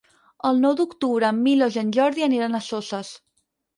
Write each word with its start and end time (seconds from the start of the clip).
El 0.49 0.61
nou 0.61 0.71
d'octubre 0.79 1.29
en 1.33 1.43
Milos 1.49 1.77
i 1.79 1.81
en 1.83 1.93
Jordi 1.99 2.27
aniran 2.31 2.57
a 2.61 2.67
Soses. 2.69 3.13